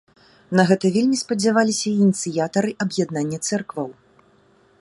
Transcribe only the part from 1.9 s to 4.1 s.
ініцыятары аб'яднання цэркваў.